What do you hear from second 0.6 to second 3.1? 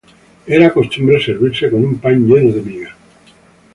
costumbre servirse con un pan lleno de miga.